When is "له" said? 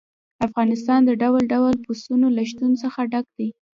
2.37-2.43